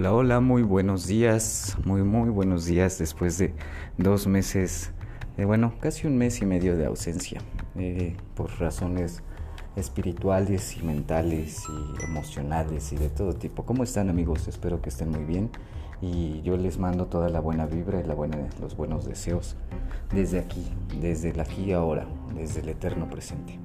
Hola, 0.00 0.14
hola, 0.14 0.40
muy 0.40 0.62
buenos 0.62 1.06
días, 1.06 1.76
muy, 1.84 2.02
muy 2.02 2.30
buenos 2.30 2.64
días 2.64 2.96
después 2.96 3.36
de 3.36 3.52
dos 3.98 4.26
meses, 4.26 4.92
de, 5.36 5.44
bueno, 5.44 5.74
casi 5.78 6.06
un 6.06 6.16
mes 6.16 6.40
y 6.40 6.46
medio 6.46 6.74
de 6.74 6.86
ausencia, 6.86 7.42
eh, 7.76 8.16
por 8.34 8.50
razones 8.58 9.22
espirituales 9.76 10.78
y 10.78 10.82
mentales 10.84 11.64
y 11.68 12.02
emocionales 12.02 12.94
y 12.94 12.96
de 12.96 13.10
todo 13.10 13.34
tipo. 13.34 13.66
¿Cómo 13.66 13.84
están 13.84 14.08
amigos? 14.08 14.48
Espero 14.48 14.80
que 14.80 14.88
estén 14.88 15.10
muy 15.10 15.24
bien 15.24 15.50
y 16.00 16.40
yo 16.40 16.56
les 16.56 16.78
mando 16.78 17.04
toda 17.04 17.28
la 17.28 17.40
buena 17.40 17.66
vibra 17.66 18.00
y 18.00 18.04
la 18.04 18.14
buena, 18.14 18.38
los 18.58 18.78
buenos 18.78 19.04
deseos 19.04 19.56
desde 20.14 20.38
aquí, 20.38 20.64
desde 20.98 21.28
el 21.28 21.40
aquí 21.40 21.64
y 21.64 21.72
ahora, 21.72 22.06
desde 22.34 22.60
el 22.62 22.70
eterno 22.70 23.10
presente. 23.10 23.58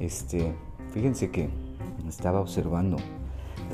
Este, 0.00 0.54
fíjense 0.92 1.30
que 1.30 1.48
estaba 2.06 2.40
observando 2.42 2.98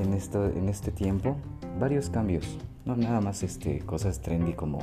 en, 0.01 0.15
esto, 0.15 0.45
en 0.45 0.69
este 0.69 0.93
tiempo 0.93 1.37
varios 1.79 2.11
cambios, 2.11 2.59
no 2.85 2.97
nada 2.97 3.21
más 3.21 3.43
este, 3.43 3.81
cosas 3.81 4.21
trendy 4.21 4.53
como 4.53 4.81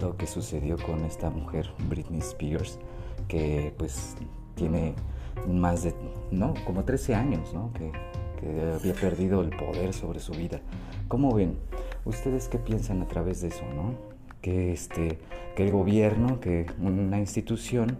lo 0.00 0.16
que 0.16 0.26
sucedió 0.26 0.76
con 0.76 1.04
esta 1.04 1.30
mujer, 1.30 1.70
Britney 1.88 2.20
Spears, 2.20 2.78
que 3.26 3.74
pues 3.76 4.16
tiene 4.54 4.94
más 5.48 5.82
de, 5.82 5.94
no, 6.30 6.54
como 6.64 6.84
13 6.84 7.14
años, 7.14 7.52
¿no? 7.52 7.72
Que, 7.72 7.90
que 8.40 8.72
había 8.72 8.94
perdido 8.94 9.40
el 9.42 9.50
poder 9.50 9.92
sobre 9.92 10.20
su 10.20 10.32
vida. 10.32 10.60
¿Cómo 11.08 11.34
ven? 11.34 11.58
¿Ustedes 12.04 12.48
qué 12.48 12.58
piensan 12.58 13.02
a 13.02 13.08
través 13.08 13.40
de 13.40 13.48
eso, 13.48 13.64
no? 13.74 13.94
Que, 14.40 14.72
este, 14.72 15.18
que 15.56 15.64
el 15.64 15.72
gobierno, 15.72 16.40
que 16.40 16.66
una 16.80 17.18
institución 17.18 17.98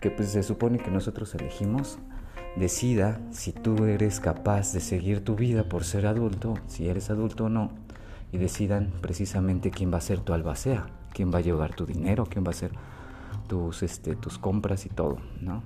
que 0.00 0.10
pues 0.10 0.30
se 0.30 0.42
supone 0.42 0.78
que 0.78 0.90
nosotros 0.90 1.34
elegimos, 1.34 1.98
decida 2.56 3.20
si 3.30 3.52
tú 3.52 3.84
eres 3.84 4.20
capaz 4.20 4.72
de 4.72 4.80
seguir 4.80 5.24
tu 5.24 5.36
vida 5.36 5.64
por 5.64 5.84
ser 5.84 6.06
adulto, 6.06 6.54
si 6.66 6.88
eres 6.88 7.10
adulto 7.10 7.44
o 7.44 7.48
no, 7.48 7.70
y 8.32 8.38
decidan 8.38 8.92
precisamente 9.00 9.70
quién 9.70 9.92
va 9.92 9.98
a 9.98 10.02
ser 10.02 10.20
tu 10.20 10.32
albacea, 10.32 10.86
quién 11.12 11.32
va 11.32 11.38
a 11.38 11.42
llevar 11.42 11.74
tu 11.74 11.86
dinero, 11.86 12.26
quién 12.26 12.44
va 12.44 12.48
a 12.48 12.50
hacer 12.50 12.72
tus, 13.48 13.82
este, 13.82 14.16
tus 14.16 14.38
compras 14.38 14.86
y 14.86 14.88
todo, 14.88 15.18
¿no? 15.40 15.62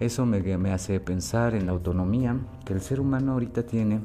Eso 0.00 0.26
me, 0.26 0.40
me 0.58 0.72
hace 0.72 0.98
pensar 0.98 1.54
en 1.54 1.66
la 1.66 1.72
autonomía 1.72 2.36
que 2.64 2.72
el 2.72 2.80
ser 2.80 2.98
humano 2.98 3.32
ahorita 3.32 3.64
tiene 3.64 4.00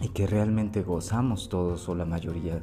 y 0.00 0.08
que 0.08 0.26
realmente 0.26 0.82
gozamos 0.82 1.48
todos 1.48 1.88
o 1.88 1.94
la 1.94 2.06
mayoría 2.06 2.60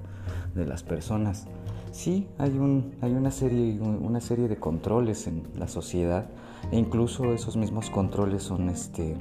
de 0.56 0.66
las 0.66 0.84
personas. 0.84 1.46
Sí, 1.92 2.28
hay, 2.40 2.58
un, 2.58 2.96
hay 3.02 3.12
una, 3.14 3.30
serie, 3.30 3.80
una 3.80 4.20
serie 4.20 4.48
de 4.48 4.58
controles 4.58 5.28
en 5.28 5.44
la 5.56 5.68
sociedad 5.68 6.28
e 6.72 6.78
incluso 6.78 7.34
esos 7.34 7.56
mismos 7.56 7.90
controles 7.90 8.44
son 8.44 8.70
este, 8.70 9.18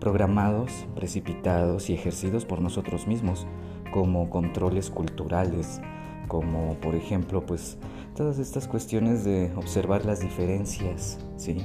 programados, 0.00 0.86
precipitados 0.94 1.90
y 1.90 1.94
ejercidos 1.94 2.44
por 2.44 2.60
nosotros 2.60 3.06
mismos 3.06 3.46
como 3.92 4.30
controles 4.30 4.90
culturales, 4.90 5.80
como 6.28 6.74
por 6.76 6.94
ejemplo 6.94 7.44
pues 7.44 7.76
todas 8.16 8.38
estas 8.38 8.66
cuestiones 8.68 9.24
de 9.24 9.52
observar 9.56 10.04
las 10.04 10.20
diferencias, 10.20 11.18
¿sí? 11.36 11.58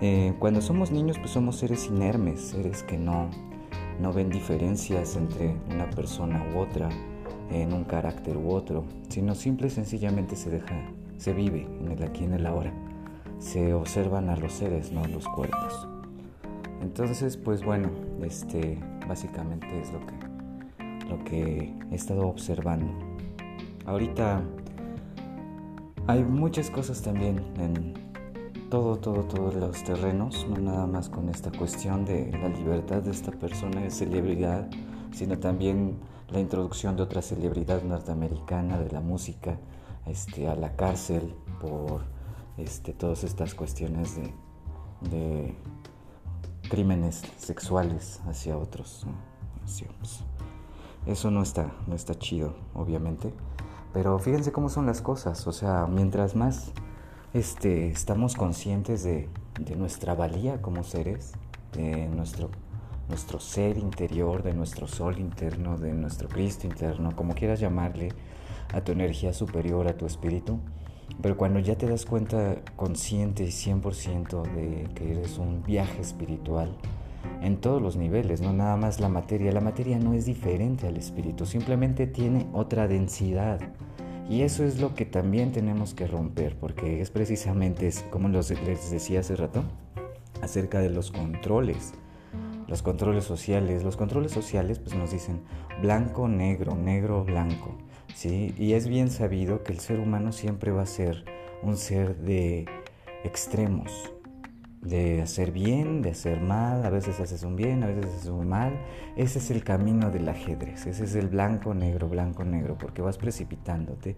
Eh, 0.00 0.34
cuando 0.38 0.60
somos 0.60 0.90
niños 0.90 1.18
pues 1.18 1.30
somos 1.30 1.56
seres 1.56 1.86
inermes, 1.86 2.40
seres 2.40 2.82
que 2.82 2.98
no, 2.98 3.30
no 4.00 4.12
ven 4.12 4.30
diferencias 4.30 5.16
entre 5.16 5.56
una 5.70 5.88
persona 5.90 6.44
u 6.54 6.58
otra, 6.58 6.88
en 7.50 7.72
un 7.72 7.84
carácter 7.84 8.36
u 8.36 8.50
otro, 8.50 8.84
sino 9.08 9.34
simple 9.34 9.68
y 9.68 9.70
sencillamente 9.70 10.36
se 10.36 10.50
deja, 10.50 10.74
se 11.16 11.32
vive 11.32 11.66
en 11.80 11.92
el 11.92 12.02
aquí 12.02 12.22
y 12.22 12.26
en 12.26 12.34
el 12.34 12.46
ahora. 12.46 12.72
Se 13.38 13.74
observan 13.74 14.28
a 14.28 14.36
los 14.36 14.52
seres, 14.52 14.92
no 14.92 15.04
a 15.04 15.08
los 15.08 15.26
cuerpos. 15.28 15.88
Entonces, 16.80 17.36
pues 17.36 17.64
bueno, 17.64 17.90
este 18.22 18.78
básicamente 19.06 19.66
es 19.80 19.92
lo 19.92 20.00
que 20.00 20.26
lo 21.08 21.22
que 21.24 21.74
he 21.90 21.94
estado 21.94 22.26
observando. 22.28 22.92
Ahorita 23.84 24.42
hay 26.06 26.24
muchas 26.24 26.70
cosas 26.70 27.02
también 27.02 27.42
en 27.58 27.94
todo, 28.70 28.96
todo, 28.96 29.24
todos 29.24 29.54
los 29.54 29.84
terrenos, 29.84 30.46
no 30.48 30.56
nada 30.58 30.86
más 30.86 31.08
con 31.08 31.28
esta 31.28 31.50
cuestión 31.50 32.04
de 32.04 32.32
la 32.32 32.48
libertad 32.48 33.02
de 33.02 33.12
esta 33.12 33.30
persona 33.30 33.82
de 33.82 33.90
celebridad, 33.90 34.68
sino 35.12 35.38
también 35.38 35.98
la 36.30 36.40
introducción 36.40 36.96
de 36.96 37.02
otra 37.04 37.22
celebridad 37.22 37.82
norteamericana 37.82 38.78
de 38.78 38.90
la 38.90 39.00
música 39.00 39.58
este, 40.06 40.48
a 40.48 40.56
la 40.56 40.74
cárcel 40.74 41.34
por 41.60 42.02
este, 42.58 42.92
todas 42.92 43.24
estas 43.24 43.54
cuestiones 43.54 44.16
de, 45.10 45.54
crímenes 46.68 47.22
sexuales 47.38 48.20
hacia 48.26 48.56
otros. 48.56 49.06
Eso 51.06 51.30
no 51.30 51.42
está, 51.42 51.72
no 51.86 51.94
está 51.94 52.14
chido, 52.16 52.56
obviamente. 52.74 53.32
Pero 53.92 54.18
fíjense 54.18 54.52
cómo 54.52 54.68
son 54.68 54.86
las 54.86 55.00
cosas. 55.00 55.46
O 55.46 55.52
sea, 55.52 55.86
mientras 55.86 56.34
más 56.34 56.72
este, 57.34 57.88
estamos 57.88 58.34
conscientes 58.34 59.04
de, 59.04 59.28
nuestra 59.76 60.14
valía 60.14 60.60
como 60.60 60.82
seres, 60.82 61.32
de 61.72 62.08
nuestro 62.08 62.50
nuestro 63.08 63.38
ser 63.38 63.78
interior, 63.78 64.42
de 64.42 64.52
nuestro 64.52 64.88
sol 64.88 65.18
interno, 65.18 65.78
de 65.78 65.92
nuestro 65.92 66.28
Cristo 66.28 66.66
interno, 66.66 67.14
como 67.14 67.34
quieras 67.34 67.60
llamarle, 67.60 68.08
a 68.72 68.80
tu 68.80 68.92
energía 68.92 69.32
superior, 69.32 69.86
a 69.86 69.96
tu 69.96 70.06
espíritu. 70.06 70.58
Pero 71.22 71.36
cuando 71.36 71.58
ya 71.60 71.76
te 71.76 71.88
das 71.88 72.04
cuenta 72.04 72.56
consciente 72.76 73.44
y 73.44 73.48
100% 73.48 74.42
de 74.42 74.88
que 74.94 75.12
eres 75.12 75.38
un 75.38 75.62
viaje 75.62 76.00
espiritual 76.00 76.76
en 77.42 77.56
todos 77.56 77.82
los 77.82 77.96
niveles, 77.96 78.40
no 78.40 78.52
nada 78.52 78.76
más 78.76 79.00
la 79.00 79.08
materia, 79.08 79.52
la 79.52 79.60
materia 79.60 79.98
no 79.98 80.12
es 80.12 80.26
diferente 80.26 80.86
al 80.86 80.96
espíritu, 80.96 81.46
simplemente 81.46 82.06
tiene 82.06 82.46
otra 82.52 82.88
densidad. 82.88 83.60
Y 84.28 84.42
eso 84.42 84.64
es 84.64 84.80
lo 84.80 84.94
que 84.94 85.06
también 85.06 85.52
tenemos 85.52 85.94
que 85.94 86.06
romper, 86.06 86.58
porque 86.58 87.00
es 87.00 87.10
precisamente, 87.10 87.90
como 88.10 88.28
les 88.28 88.48
decía 88.90 89.20
hace 89.20 89.36
rato, 89.36 89.62
acerca 90.42 90.80
de 90.80 90.90
los 90.90 91.12
controles 91.12 91.94
los 92.68 92.82
controles 92.82 93.24
sociales. 93.24 93.84
Los 93.84 93.96
controles 93.96 94.32
sociales 94.32 94.78
pues 94.78 94.94
nos 94.94 95.10
dicen 95.10 95.40
blanco, 95.80 96.28
negro, 96.28 96.74
negro, 96.74 97.24
blanco. 97.24 97.76
¿Sí? 98.16 98.54
Y 98.58 98.72
es 98.72 98.88
bien 98.88 99.10
sabido 99.10 99.62
que 99.62 99.72
el 99.72 99.78
ser 99.78 100.00
humano 100.00 100.32
siempre 100.32 100.72
va 100.72 100.82
a 100.82 100.86
ser 100.86 101.24
un 101.62 101.76
ser 101.76 102.16
de 102.16 102.64
extremos, 103.24 103.92
de 104.80 105.20
hacer 105.20 105.52
bien, 105.52 106.00
de 106.00 106.10
hacer 106.10 106.40
mal, 106.40 106.84
a 106.86 106.90
veces 106.90 107.20
haces 107.20 107.42
un 107.42 107.56
bien, 107.56 107.82
a 107.84 107.88
veces 107.88 108.06
haces 108.06 108.30
un 108.30 108.48
mal. 108.48 108.72
Ese 109.16 109.38
es 109.38 109.50
el 109.50 109.62
camino 109.62 110.10
del 110.10 110.28
ajedrez, 110.28 110.86
ese 110.86 111.04
es 111.04 111.14
el 111.14 111.28
blanco, 111.28 111.74
negro, 111.74 112.08
blanco, 112.08 112.42
negro, 112.44 112.78
porque 112.78 113.02
vas 113.02 113.18
precipitándote 113.18 114.16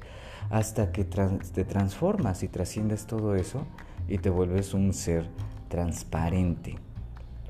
hasta 0.49 0.93
que 0.93 1.05
te 1.05 1.65
transformas 1.65 2.45
y 2.45 2.49
trasciendes 2.49 3.07
todo 3.07 3.35
eso 3.35 3.67
y 4.07 4.19
te 4.19 4.31
vuelves 4.31 4.75
un 4.75 4.93
ser 4.93 5.29
transparente 5.69 6.77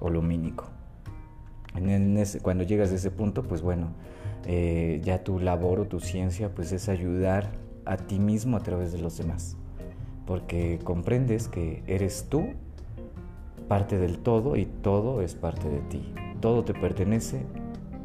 o 0.01 0.09
lumínico 0.09 0.78
cuando 2.43 2.65
llegas 2.65 2.93
a 2.93 2.95
ese 2.95 3.11
punto, 3.11 3.43
pues 3.43 3.63
bueno, 3.63 3.89
eh, 4.47 5.01
ya 5.05 5.25
tu 5.25 5.39
labor 5.39 5.81
o 5.81 5.87
tu 5.87 6.01
ciencia 6.01 6.55
pues 6.55 6.73
es 6.73 6.89
ayudar 6.89 7.51
a 7.85 7.97
ti 7.97 8.19
mismo 8.19 8.57
a 8.57 8.61
través 8.61 8.93
de 8.93 8.99
los 8.99 9.19
demás. 9.19 9.57
Porque 10.27 10.79
comprendes 10.85 11.49
que 11.49 11.83
eres 11.87 12.27
tú 12.29 12.49
parte 13.69 13.99
del 13.99 14.19
todo 14.19 14.57
y 14.57 14.67
todo 14.67 15.23
es 15.23 15.35
parte 15.35 15.69
de 15.69 15.81
ti. 15.81 16.13
Todo 16.41 16.65
te 16.65 16.75
pertenece, 16.75 17.43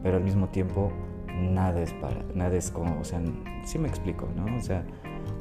pero 0.02 0.18
al 0.18 0.24
mismo 0.24 0.50
tiempo 0.50 0.92
nada 1.34 1.82
es 1.82 1.94
para, 1.94 2.24
nada 2.36 2.56
es 2.56 2.72
como, 2.72 3.00
o 3.00 3.04
sea, 3.04 3.22
sí 3.66 3.80
me 3.80 3.88
explico, 3.88 4.28
¿no? 4.36 4.56
O 4.56 4.62
sea, 4.62 4.84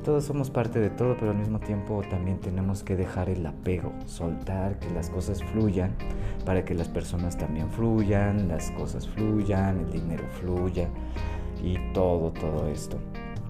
todos 0.03 0.25
somos 0.25 0.51
parte 0.51 0.81
de 0.81 0.91
todo, 0.91 1.17
pero 1.19 1.31
al 1.31 1.39
mismo 1.39 1.61
tiempo 1.61 2.03
también 2.11 2.39
tenemos 2.39 2.83
que 2.83 2.97
dejar 2.97 3.29
el 3.29 3.45
apego, 3.47 3.93
soltar, 4.07 4.79
que 4.79 4.91
las 4.91 5.11
cosas 5.11 5.43
fluyan, 5.43 5.95
para 6.45 6.65
que 6.65 6.75
las 6.75 6.89
personas 6.89 7.39
también 7.39 7.71
fluyan, 7.71 8.49
las 8.49 8.71
cosas 8.73 9.09
fluyan, 9.09 9.79
el 9.79 9.93
dinero 9.93 10.25
fluya 10.41 10.89
y 11.63 11.77
todo, 11.93 12.33
todo 12.33 12.69
esto. 12.69 12.99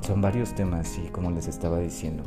Son 0.02 0.20
varios 0.20 0.54
temas 0.54 0.99
y 0.99 1.08
como 1.08 1.31
les 1.31 1.49
estaba 1.49 1.78
diciendo. 1.78 2.25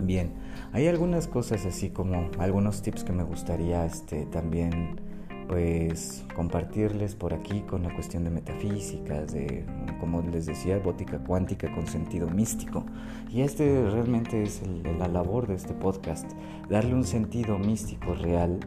Bien, 0.00 0.32
hay 0.72 0.88
algunas 0.88 1.28
cosas 1.28 1.64
así 1.66 1.90
como 1.90 2.28
algunos 2.38 2.82
tips 2.82 3.04
que 3.04 3.12
me 3.12 3.22
gustaría 3.22 3.84
este, 3.84 4.26
también 4.26 5.00
pues 5.48 6.24
compartirles 6.34 7.14
por 7.14 7.34
aquí 7.34 7.60
con 7.62 7.82
la 7.82 7.94
cuestión 7.94 8.24
de 8.24 8.30
metafísicas, 8.30 9.32
de 9.32 9.64
como 10.00 10.22
les 10.22 10.46
decía, 10.46 10.78
bótica 10.78 11.18
cuántica 11.18 11.72
con 11.74 11.86
sentido 11.86 12.28
místico. 12.28 12.84
Y 13.30 13.42
este 13.42 13.88
realmente 13.90 14.42
es 14.42 14.62
la 14.98 15.08
labor 15.08 15.46
de 15.46 15.54
este 15.54 15.74
podcast, 15.74 16.30
darle 16.68 16.94
un 16.94 17.04
sentido 17.04 17.58
místico 17.58 18.14
real 18.14 18.60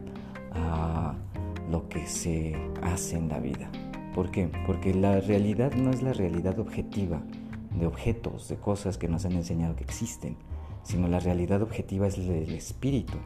a 0.52 1.14
lo 1.70 1.88
que 1.88 2.06
se 2.06 2.56
hace 2.82 3.16
en 3.16 3.28
la 3.28 3.40
vida. 3.40 3.70
¿Por 4.14 4.30
qué? 4.30 4.50
Porque 4.66 4.94
la 4.94 5.20
realidad 5.20 5.72
no 5.74 5.90
es 5.90 6.02
la 6.02 6.12
realidad 6.12 6.58
objetiva 6.58 7.22
de 7.78 7.86
objetos, 7.86 8.48
de 8.48 8.56
cosas 8.56 8.98
que 8.98 9.08
nos 9.08 9.24
han 9.24 9.32
enseñado 9.32 9.76
que 9.76 9.84
existen, 9.84 10.36
sino 10.82 11.06
la 11.08 11.20
realidad 11.20 11.62
objetiva 11.62 12.06
es 12.06 12.18
el 12.18 12.52
espíritu 12.54 13.18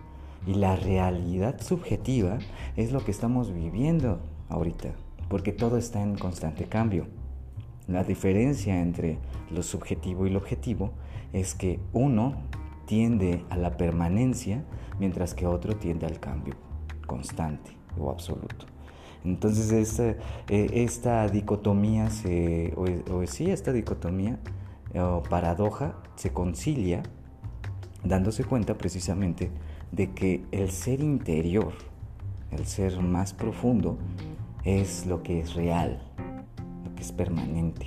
y 0.47 0.55
la 0.55 0.77
realidad 0.77 1.61
subjetiva 1.61 2.39
es 2.77 2.93
lo 2.93 3.05
que 3.05 3.11
estamos 3.11 3.53
viviendo 3.53 4.21
ahorita, 4.49 4.91
porque 5.29 5.53
todo 5.53 5.77
está 5.77 6.03
en 6.03 6.17
constante 6.17 6.65
cambio. 6.65 7.07
La 7.89 8.05
diferencia 8.05 8.81
entre 8.81 9.19
lo 9.51 9.63
subjetivo 9.63 10.27
y 10.27 10.31
lo 10.31 10.39
objetivo 10.39 10.93
es 11.33 11.55
que 11.55 11.81
uno 11.93 12.35
tiende 12.87 13.45
a 13.51 13.57
la 13.57 13.77
permanencia 13.77 14.65
mientras 14.99 15.35
que 15.35 15.47
otro 15.47 15.77
tiende 15.77 16.07
al 16.07 16.21
cambio 16.21 16.55
constante 17.07 17.73
o 17.99 18.11
absoluto. 18.11 18.67
Entonces 19.25 19.71
esta, 19.71 20.17
eh, 20.49 20.71
esta 20.75 21.29
dicotomía, 21.29 22.11
se, 22.11 22.75
o, 22.77 23.27
sí, 23.27 23.51
esta 23.51 23.73
dicotomía 23.73 24.39
o 24.95 25.23
paradoja 25.23 25.97
se 26.17 26.33
concilia 26.33 27.03
dándose 28.05 28.45
cuenta 28.45 28.77
precisamente 28.77 29.51
de 29.93 30.11
que 30.11 30.43
el 30.51 30.71
ser 30.71 31.01
interior, 31.01 31.73
el 32.51 32.67
ser 32.67 33.01
más 33.01 33.35
profundo, 33.35 33.99
es 34.65 35.07
lo 35.07 35.23
que 35.23 35.41
es 35.41 35.55
real, 35.55 36.03
lo 36.85 36.95
que 36.95 37.03
es 37.03 37.13
permanente. 37.13 37.87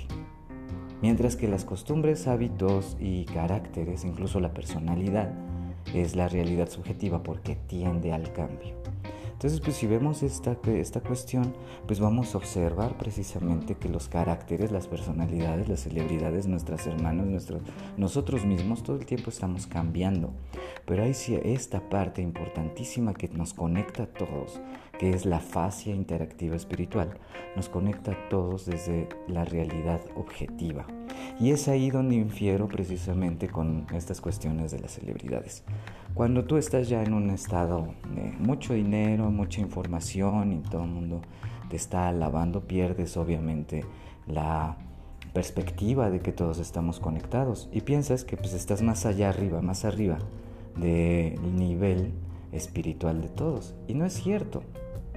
Mientras 1.02 1.36
que 1.36 1.48
las 1.48 1.64
costumbres, 1.64 2.26
hábitos 2.26 2.96
y 2.98 3.26
caracteres, 3.26 4.04
incluso 4.04 4.40
la 4.40 4.54
personalidad, 4.54 5.32
es 5.94 6.16
la 6.16 6.28
realidad 6.28 6.70
subjetiva 6.70 7.22
porque 7.22 7.56
tiende 7.56 8.12
al 8.12 8.32
cambio. 8.32 8.74
Entonces, 9.36 9.60
pues 9.60 9.76
si 9.76 9.86
vemos 9.86 10.22
esta, 10.22 10.56
esta 10.66 11.02
cuestión, 11.02 11.54
pues 11.86 12.00
vamos 12.00 12.34
a 12.34 12.38
observar 12.38 12.96
precisamente 12.96 13.74
que 13.74 13.90
los 13.90 14.08
caracteres, 14.08 14.72
las 14.72 14.86
personalidades, 14.86 15.68
las 15.68 15.80
celebridades, 15.80 16.46
nuestras 16.46 16.86
hermanos, 16.86 17.26
nuestros, 17.26 17.60
nosotros 17.98 18.46
mismos, 18.46 18.82
todo 18.82 18.96
el 18.96 19.04
tiempo 19.04 19.28
estamos 19.28 19.66
cambiando. 19.66 20.32
Pero 20.86 21.02
hay 21.02 21.12
esta 21.44 21.86
parte 21.90 22.22
importantísima 22.22 23.12
que 23.12 23.28
nos 23.28 23.52
conecta 23.52 24.04
a 24.04 24.06
todos, 24.06 24.58
que 24.98 25.10
es 25.10 25.26
la 25.26 25.40
fascia 25.40 25.94
interactiva 25.94 26.56
espiritual. 26.56 27.18
Nos 27.56 27.68
conecta 27.68 28.12
a 28.12 28.28
todos 28.30 28.64
desde 28.64 29.06
la 29.28 29.44
realidad 29.44 30.00
objetiva. 30.16 30.86
Y 31.38 31.50
es 31.50 31.68
ahí 31.68 31.90
donde 31.90 32.14
infiero 32.14 32.68
precisamente 32.68 33.48
con 33.48 33.86
estas 33.94 34.20
cuestiones 34.20 34.70
de 34.70 34.80
las 34.80 34.92
celebridades. 34.92 35.64
Cuando 36.14 36.44
tú 36.44 36.56
estás 36.56 36.88
ya 36.88 37.02
en 37.02 37.12
un 37.12 37.30
estado 37.30 37.94
de 38.14 38.32
mucho 38.38 38.74
dinero, 38.74 39.30
mucha 39.30 39.60
información 39.60 40.52
y 40.52 40.58
todo 40.68 40.84
el 40.84 40.90
mundo 40.90 41.20
te 41.68 41.76
está 41.76 42.08
alabando, 42.08 42.62
pierdes 42.62 43.16
obviamente 43.16 43.84
la 44.26 44.76
perspectiva 45.32 46.08
de 46.08 46.20
que 46.20 46.32
todos 46.32 46.58
estamos 46.58 47.00
conectados 47.00 47.68
y 47.70 47.82
piensas 47.82 48.24
que 48.24 48.38
pues 48.38 48.54
estás 48.54 48.80
más 48.80 49.04
allá 49.04 49.28
arriba, 49.28 49.60
más 49.60 49.84
arriba 49.84 50.18
del 50.76 51.56
nivel 51.56 52.12
espiritual 52.52 53.20
de 53.20 53.28
todos. 53.28 53.74
Y 53.86 53.94
no 53.94 54.06
es 54.06 54.14
cierto. 54.14 54.62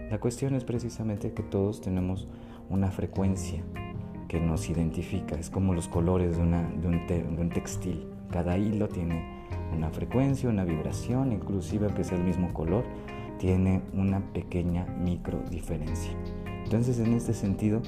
La 0.09 0.19
cuestión 0.19 0.55
es 0.55 0.63
precisamente 0.63 1.31
que 1.33 1.43
todos 1.43 1.81
tenemos 1.81 2.27
una 2.69 2.91
frecuencia 2.91 3.63
que 4.29 4.39
nos 4.39 4.69
identifica. 4.69 5.35
Es 5.35 5.49
como 5.49 5.73
los 5.73 5.89
colores 5.89 6.37
de, 6.37 6.43
una, 6.43 6.61
de, 6.69 6.87
un, 6.87 7.05
de 7.07 7.41
un 7.41 7.49
textil. 7.49 8.07
Cada 8.31 8.57
hilo 8.57 8.87
tiene 8.87 9.45
una 9.75 9.89
frecuencia, 9.89 10.47
una 10.47 10.63
vibración, 10.63 11.33
inclusive 11.33 11.87
aunque 11.87 12.05
sea 12.05 12.17
el 12.17 12.23
mismo 12.23 12.53
color, 12.53 12.85
tiene 13.39 13.81
una 13.93 14.21
pequeña 14.31 14.85
micro 14.85 15.41
diferencia. 15.49 16.11
Entonces 16.63 16.99
en 16.99 17.13
este 17.13 17.33
sentido 17.33 17.81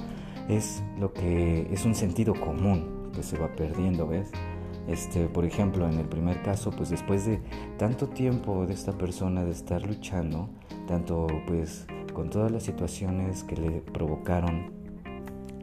es 0.49 0.83
lo 0.99 1.13
que 1.13 1.67
es 1.71 1.85
un 1.85 1.95
sentido 1.95 2.33
común 2.33 3.11
que 3.13 3.23
se 3.23 3.37
va 3.37 3.47
perdiendo, 3.55 4.07
¿ves? 4.07 4.31
Este, 4.87 5.27
por 5.27 5.45
ejemplo, 5.45 5.87
en 5.87 5.99
el 5.99 6.07
primer 6.07 6.41
caso, 6.41 6.71
pues 6.71 6.89
después 6.89 7.25
de 7.25 7.39
tanto 7.77 8.07
tiempo 8.07 8.65
de 8.65 8.73
esta 8.73 8.93
persona 8.93 9.45
de 9.45 9.51
estar 9.51 9.85
luchando, 9.85 10.49
tanto 10.87 11.27
pues 11.45 11.85
con 12.13 12.31
todas 12.31 12.51
las 12.51 12.63
situaciones 12.63 13.43
que 13.43 13.57
le 13.57 13.71
provocaron 13.81 14.80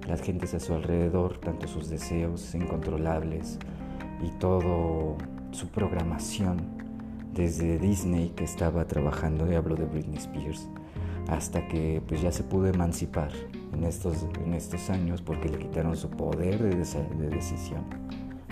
las 0.09 0.23
gentes 0.23 0.55
a 0.55 0.61
su 0.61 0.75
alrededor, 0.75 1.39
tanto 1.39 1.69
sus 1.69 1.91
deseos 1.91 2.55
incontrolables 2.55 3.59
y 4.23 4.31
todo 4.39 5.17
su 5.53 5.69
programación, 5.69 6.57
desde 7.35 7.79
Disney 7.79 8.31
que 8.31 8.45
estaba 8.45 8.87
trabajando, 8.87 9.51
y 9.51 9.55
hablo 9.55 9.77
de 9.77 9.85
Britney 9.85 10.17
Spears, 10.17 10.69
hasta 11.29 11.69
que 11.69 12.03
pues 12.09 12.23
ya 12.23 12.33
se 12.33 12.43
pudo 12.43 12.67
emancipar 12.67 13.31
en 13.73 13.85
estos, 13.85 14.27
en 14.43 14.55
estos 14.55 14.89
años 14.89 15.21
porque 15.21 15.51
le 15.51 15.59
quitaron 15.59 15.97
su 15.97 16.09
poder 16.09 16.59
de, 16.59 16.75
de 16.75 17.29
decisión, 17.29 17.85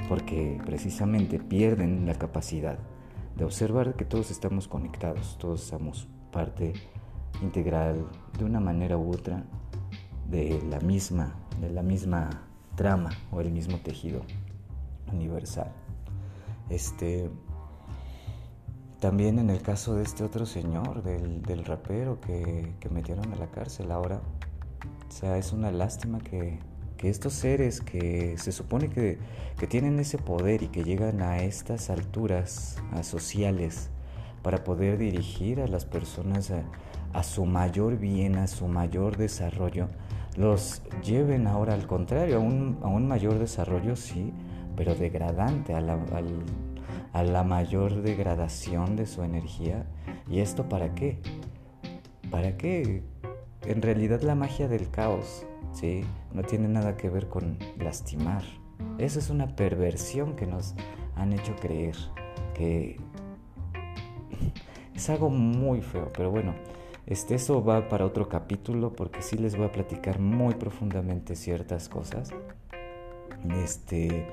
porque 0.08 0.60
precisamente 0.64 1.38
pierden 1.38 2.06
la 2.06 2.14
capacidad 2.14 2.78
de 3.34 3.44
observar 3.44 3.94
que 3.94 4.04
todos 4.04 4.30
estamos 4.30 4.68
conectados, 4.68 5.36
todos 5.38 5.62
somos 5.62 6.06
parte 6.30 6.74
integral 7.42 8.06
de 8.38 8.44
una 8.44 8.60
manera 8.60 8.98
u 8.98 9.10
otra 9.10 9.44
de 10.30 10.62
la 10.68 10.80
misma 10.80 11.34
de 11.60 11.70
la 11.70 11.82
misma 11.82 12.30
trama 12.74 13.10
o 13.32 13.40
el 13.40 13.50
mismo 13.50 13.78
tejido 13.78 14.22
universal. 15.12 15.72
Este, 16.68 17.30
también 19.00 19.38
en 19.38 19.50
el 19.50 19.62
caso 19.62 19.94
de 19.94 20.02
este 20.02 20.24
otro 20.24 20.46
señor, 20.46 21.02
del, 21.02 21.64
rapero 21.64 22.20
que, 22.20 22.72
metieron 22.90 23.32
a 23.32 23.36
la 23.36 23.50
cárcel 23.50 23.90
ahora, 23.90 24.20
o 25.08 25.12
sea, 25.12 25.38
es 25.38 25.52
una 25.52 25.70
lástima 25.70 26.18
que, 26.20 26.58
estos 27.02 27.34
seres 27.34 27.80
que 27.80 28.36
se 28.36 28.50
supone 28.50 28.88
que, 28.88 29.18
tienen 29.68 30.00
ese 30.00 30.18
poder 30.18 30.62
y 30.62 30.68
que 30.68 30.82
llegan 30.82 31.22
a 31.22 31.38
estas 31.38 31.88
alturas 31.88 32.78
sociales 33.02 33.90
para 34.42 34.64
poder 34.64 34.98
dirigir 34.98 35.60
a 35.60 35.68
las 35.68 35.84
personas 35.84 36.52
a 37.12 37.22
su 37.22 37.46
mayor 37.46 37.96
bien, 37.96 38.36
a 38.36 38.48
su 38.48 38.66
mayor 38.66 39.16
desarrollo, 39.16 39.88
los 40.36 40.82
lleven 41.02 41.46
ahora 41.46 41.74
al 41.74 41.86
contrario, 41.86 42.36
a 42.36 42.40
un, 42.40 43.08
mayor 43.08 43.38
desarrollo, 43.38 43.96
sí, 43.96 44.32
pero 44.76 44.94
degradante, 44.94 45.74
a 45.74 45.80
la, 45.80 45.98
a 47.12 47.22
la 47.22 47.42
mayor 47.44 48.02
degradación 48.02 48.96
de 48.96 49.06
su 49.06 49.22
energía. 49.22 49.86
¿Y 50.28 50.40
esto 50.40 50.68
para 50.68 50.94
qué? 50.94 51.18
¿Para 52.30 52.56
qué? 52.56 53.02
En 53.64 53.82
realidad 53.82 54.20
la 54.22 54.34
magia 54.34 54.68
del 54.68 54.90
caos, 54.90 55.46
¿sí? 55.72 56.04
No 56.32 56.42
tiene 56.42 56.68
nada 56.68 56.96
que 56.96 57.08
ver 57.08 57.28
con 57.28 57.58
lastimar. 57.78 58.42
Eso 58.98 59.18
es 59.18 59.30
una 59.30 59.56
perversión 59.56 60.36
que 60.36 60.46
nos 60.46 60.74
han 61.14 61.32
hecho 61.32 61.56
creer, 61.56 61.96
que 62.54 63.00
es 64.94 65.10
algo 65.10 65.30
muy 65.30 65.80
feo, 65.80 66.10
pero 66.14 66.30
bueno, 66.30 66.54
este, 67.06 67.36
eso 67.36 67.64
va 67.64 67.88
para 67.88 68.04
otro 68.04 68.28
capítulo 68.28 68.92
porque 68.92 69.22
sí 69.22 69.36
les 69.36 69.56
voy 69.56 69.66
a 69.66 69.72
platicar 69.72 70.18
muy 70.18 70.54
profundamente 70.54 71.36
ciertas 71.36 71.88
cosas. 71.88 72.30
Este, 73.62 74.26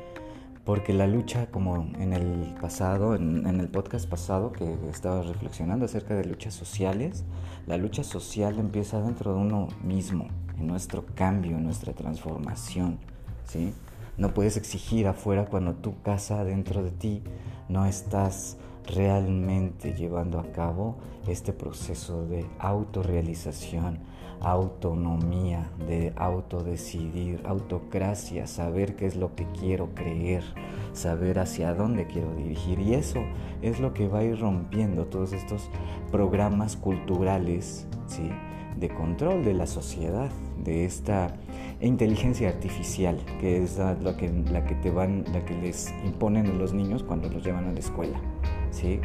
porque 0.66 0.94
la 0.94 1.08
lucha, 1.08 1.48
como 1.48 1.88
en 2.00 2.14
el 2.14 2.56
pasado, 2.62 3.16
en, 3.16 3.46
el 3.46 3.68
podcast 3.68 4.10
pasado 4.10 4.54
que 4.54 4.78
estaba 4.90 5.22
reflexionando 5.22 5.86
acerca 5.86 6.16
de 6.16 6.26
luchas 6.26 6.54
sociales, 6.54 7.26
la 7.68 7.78
lucha 7.78 8.04
social 8.04 8.58
empieza 8.60 9.02
dentro 9.02 9.34
de 9.34 9.42
uno 9.42 9.68
mismo, 9.84 10.30
en 10.58 10.68
nuestro 10.68 11.06
cambio, 11.16 11.58
en 11.58 11.64
nuestra 11.66 11.94
transformación, 11.94 12.98
¿sí? 13.46 13.74
No 14.18 14.34
puedes 14.34 14.58
exigir 14.58 15.08
afuera 15.08 15.46
cuando 15.46 15.74
tu 15.74 16.02
casa 16.02 16.44
dentro 16.46 16.82
de 16.82 16.92
ti 16.92 17.24
no 17.68 17.86
estás 17.86 18.58
realmente 18.88 19.94
llevando 19.94 20.40
a 20.40 20.52
cabo 20.52 20.98
este 21.28 21.54
proceso 21.54 22.26
de 22.26 22.46
autorrealización, 22.60 24.00
autonomía, 24.42 25.72
de 25.88 26.14
autodecidir, 26.18 27.42
autocracia, 27.46 28.46
saber 28.46 28.96
qué 28.96 29.06
es 29.06 29.16
lo 29.16 29.36
que 29.36 29.46
quiero 29.58 29.96
creer, 29.96 30.44
saber 30.92 31.40
hacia 31.40 31.74
dónde 31.74 32.08
quiero 32.08 32.36
dirigir. 32.36 32.80
Y 32.80 32.94
eso 32.94 33.22
es 33.62 33.80
lo 33.80 33.94
que 33.94 34.08
va 34.08 34.20
a 34.20 34.24
ir 34.24 34.40
rompiendo 34.40 35.06
todos 35.06 35.32
estos 35.32 35.70
programas 36.12 36.76
culturales 36.76 37.88
¿sí? 38.08 38.30
de 38.78 38.90
control 38.90 39.46
de 39.46 39.54
la 39.54 39.66
sociedad, 39.66 40.30
de 40.64 40.86
esta 40.86 41.34
inteligencia 41.80 42.50
artificial, 42.50 43.18
que 43.40 43.64
es 43.64 43.78
la, 43.78 44.18
que, 44.18 44.30
la 44.30 44.66
que 44.66 44.76
te 44.76 44.92
van, 44.92 45.24
la 45.32 45.44
que 45.46 45.56
les 45.56 45.94
imponen 46.06 46.48
a 46.48 46.54
los 46.54 46.74
niños 46.74 47.04
cuando 47.04 47.30
los 47.30 47.44
llevan 47.44 47.66
a 47.66 47.72
la 47.72 47.80
escuela. 47.80 48.20
¿Sí? 48.74 49.00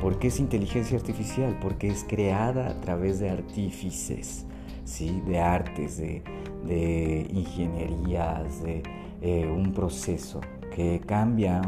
¿Por 0.00 0.18
qué 0.18 0.28
es 0.28 0.40
inteligencia 0.40 0.96
artificial? 0.96 1.58
Porque 1.60 1.88
es 1.88 2.04
creada 2.04 2.68
a 2.68 2.80
través 2.80 3.18
de 3.18 3.30
artífices, 3.30 4.46
¿sí? 4.84 5.22
De 5.26 5.40
artes, 5.40 5.98
de, 5.98 7.26
ingenierías, 7.32 8.62
de 8.62 8.82
eh, 9.20 9.46
un 9.46 9.72
proceso 9.72 10.40
que 10.74 11.00
cambia 11.00 11.60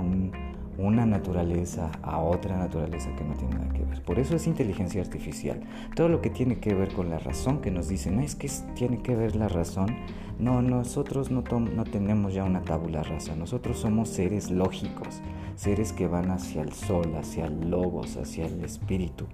una 0.78 1.06
naturaleza 1.06 1.90
a 2.02 2.18
otra 2.18 2.56
naturaleza 2.56 3.14
que 3.16 3.24
no 3.24 3.34
tiene 3.34 3.54
nada 3.54 3.72
que 3.72 3.84
ver. 3.84 4.02
Por 4.02 4.18
eso 4.18 4.36
es 4.36 4.46
inteligencia 4.46 5.02
artificial. 5.02 5.60
Todo 5.94 6.08
lo 6.08 6.20
que 6.20 6.30
tiene 6.30 6.58
que 6.58 6.74
ver 6.74 6.92
con 6.92 7.10
la 7.10 7.18
razón, 7.18 7.60
que 7.60 7.70
nos 7.70 7.88
dicen, 7.88 8.20
es 8.20 8.34
que 8.34 8.50
tiene 8.74 9.02
que 9.02 9.14
ver 9.14 9.36
la 9.36 9.48
razón. 9.48 9.94
No, 10.38 10.62
nosotros 10.62 11.30
no, 11.30 11.44
tenemos 11.84 12.34
ya 12.34 12.44
una 12.44 12.62
tabula 12.62 13.02
rasa, 13.02 13.36
nosotros 13.36 13.78
somos 13.78 14.08
seres 14.08 14.50
lógicos 14.50 15.22
seres 15.56 15.92
que 15.92 16.08
van 16.08 16.30
hacia 16.30 16.62
el 16.62 16.72
sol, 16.72 17.14
hacia 17.16 17.46
el 17.46 17.70
logos, 17.70 18.16
hacia 18.16 18.46
el 18.46 18.64
espíritu. 18.64 19.26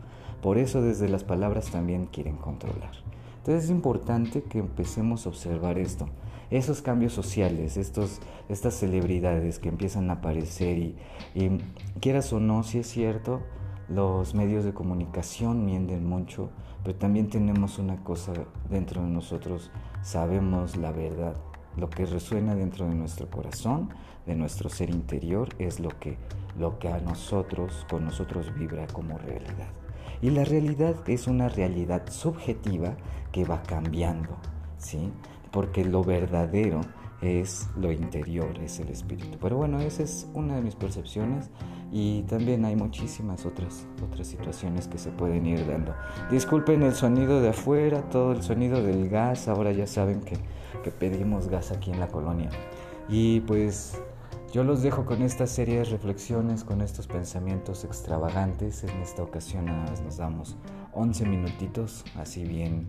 Por 0.42 0.58
eso 0.58 0.82
desde 0.82 1.08
las 1.08 1.24
palabras 1.24 1.70
también 1.70 2.06
quieren 2.06 2.36
controlar. 2.36 2.92
Entonces 3.38 3.64
es 3.64 3.70
importante 3.70 4.42
que 4.42 4.58
empecemos 4.58 5.24
a 5.24 5.30
observar 5.30 5.78
esto. 5.78 6.08
Esos 6.50 6.82
cambios 6.82 7.12
sociales, 7.12 7.76
estos, 7.76 8.20
estas 8.48 8.74
celebridades 8.74 9.58
que 9.58 9.68
empiezan 9.68 10.10
a 10.10 10.14
aparecer 10.14 10.78
y, 10.78 10.96
y 11.34 11.58
quieras 12.00 12.32
o 12.32 12.40
no, 12.40 12.62
si 12.62 12.78
es 12.78 12.86
cierto, 12.86 13.42
los 13.88 14.34
medios 14.34 14.64
de 14.64 14.74
comunicación 14.74 15.64
mienten 15.64 16.06
mucho, 16.06 16.50
pero 16.84 16.96
también 16.96 17.28
tenemos 17.28 17.78
una 17.78 18.02
cosa 18.04 18.32
dentro 18.68 19.02
de 19.02 19.08
nosotros, 19.08 19.70
sabemos 20.02 20.76
la 20.76 20.92
verdad. 20.92 21.36
Lo 21.76 21.88
que 21.88 22.06
resuena 22.06 22.54
dentro 22.54 22.88
de 22.88 22.94
nuestro 22.94 23.30
corazón, 23.30 23.90
de 24.26 24.34
nuestro 24.34 24.68
ser 24.68 24.90
interior, 24.90 25.48
es 25.58 25.80
lo 25.80 25.90
que, 25.90 26.16
lo 26.58 26.78
que 26.78 26.88
a 26.88 26.98
nosotros, 26.98 27.86
con 27.88 28.04
nosotros 28.04 28.52
vibra 28.54 28.86
como 28.88 29.16
realidad. 29.16 29.68
Y 30.20 30.30
la 30.30 30.44
realidad 30.44 30.96
es 31.06 31.28
una 31.28 31.48
realidad 31.48 32.10
subjetiva 32.10 32.96
que 33.30 33.44
va 33.44 33.62
cambiando, 33.62 34.36
¿sí? 34.76 35.12
Porque 35.50 35.84
lo 35.84 36.04
verdadero 36.04 36.80
es 37.20 37.68
lo 37.76 37.90
interior, 37.90 38.58
es 38.62 38.78
el 38.80 38.88
espíritu. 38.88 39.38
Pero 39.40 39.56
bueno, 39.56 39.80
esa 39.80 40.02
es 40.02 40.28
una 40.34 40.56
de 40.56 40.62
mis 40.62 40.74
percepciones 40.74 41.50
y 41.90 42.22
también 42.22 42.64
hay 42.64 42.76
muchísimas 42.76 43.46
otras, 43.46 43.86
otras 44.04 44.26
situaciones 44.26 44.86
que 44.88 44.98
se 44.98 45.10
pueden 45.10 45.46
ir 45.46 45.66
dando. 45.66 45.94
Disculpen 46.30 46.82
el 46.82 46.94
sonido 46.94 47.40
de 47.40 47.50
afuera, 47.50 48.02
todo 48.10 48.32
el 48.32 48.42
sonido 48.42 48.82
del 48.82 49.08
gas, 49.08 49.48
ahora 49.48 49.72
ya 49.72 49.86
saben 49.86 50.20
que, 50.20 50.36
que 50.84 50.90
pedimos 50.90 51.48
gas 51.48 51.72
aquí 51.72 51.90
en 51.90 52.00
la 52.00 52.08
colonia. 52.08 52.50
Y 53.08 53.40
pues 53.40 54.00
yo 54.52 54.64
los 54.64 54.82
dejo 54.82 55.04
con 55.04 55.22
esta 55.22 55.46
serie 55.46 55.78
de 55.78 55.84
reflexiones, 55.84 56.62
con 56.62 56.82
estos 56.82 57.06
pensamientos 57.06 57.84
extravagantes. 57.84 58.84
En 58.84 59.02
esta 59.02 59.22
ocasión 59.22 59.66
nos 59.66 60.16
damos 60.16 60.56
11 60.92 61.26
minutitos, 61.26 62.04
así 62.16 62.44
bien, 62.44 62.86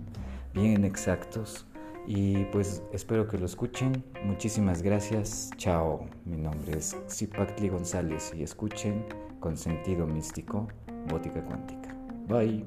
bien 0.53 0.83
exactos. 0.85 1.65
Y 2.07 2.45
pues 2.45 2.83
espero 2.91 3.27
que 3.27 3.37
lo 3.37 3.45
escuchen. 3.45 4.03
Muchísimas 4.23 4.81
gracias. 4.81 5.51
Chao. 5.57 6.07
Mi 6.25 6.37
nombre 6.37 6.77
es 6.77 6.95
Zipactli 7.09 7.69
González 7.69 8.33
y 8.35 8.43
escuchen 8.43 9.05
con 9.39 9.55
sentido 9.57 10.07
místico 10.07 10.67
Bótica 11.07 11.43
Cuántica. 11.43 11.95
Bye. 12.27 12.65